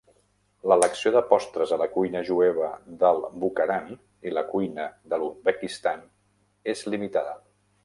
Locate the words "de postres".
1.15-1.73